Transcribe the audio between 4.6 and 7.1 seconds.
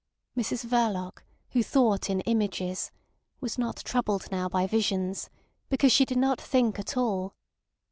visions, because she did not think at